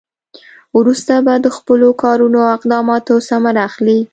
[0.77, 3.99] وروسته به د خپلو کارونو او اقداماتو ثمره اخلي.